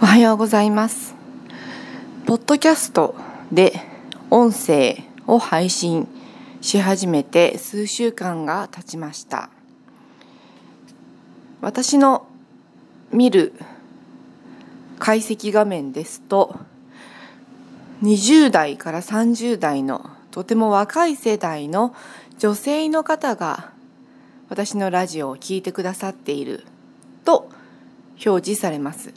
[0.00, 1.16] おはようございます。
[2.24, 3.16] ポッドキャスト
[3.50, 3.80] で
[4.30, 6.06] 音声を配信
[6.60, 9.50] し始めて数週間が経ちました。
[11.60, 12.28] 私の
[13.12, 13.54] 見る
[15.00, 16.54] 解析画面ですと
[18.04, 21.92] 20代から30代のとても若い世代の
[22.38, 23.72] 女性の方が
[24.48, 26.64] 私のラジオを聞いてくださっている
[27.24, 27.50] と
[28.24, 29.12] 表示されます。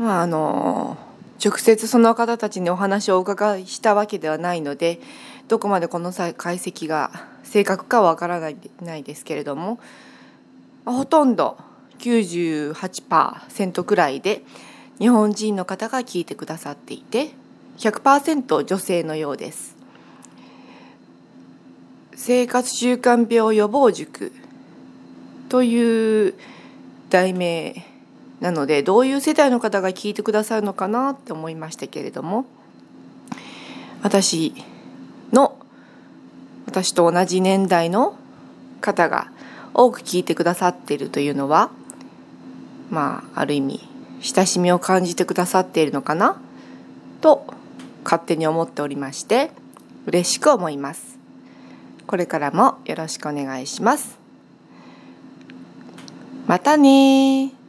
[0.00, 0.96] まああの
[1.44, 4.98] 直接その方たちにお話をお伺いしたわけではないので
[5.46, 7.10] どこまでこの解析が
[7.44, 9.78] 正確かわからないないですけれども
[10.86, 11.58] ほとんど
[11.98, 14.42] 98%くらいで
[14.98, 17.32] 日本人の方が聞いてくださっていて
[17.76, 19.76] 100%女性のようです。
[22.14, 24.32] 生活習慣病予防塾
[25.48, 26.34] という
[27.08, 27.89] 題名
[28.40, 32.46] なのでどういう世代の方が聞いてくださるのかなって思いましたけれども
[34.02, 34.54] 私
[35.32, 35.58] の
[36.66, 38.16] 私と同じ年代の
[38.80, 39.30] 方が
[39.74, 41.70] 多く聞いてくださっているというのは
[42.90, 43.80] まあある意味
[44.22, 46.40] 親しみを感じてくださっているのかな
[47.20, 47.46] と
[48.04, 49.50] 勝手に思っておりまして
[50.06, 51.18] 嬉しく思います。
[52.06, 54.18] これからもよろしくお願いします。
[56.46, 57.59] またね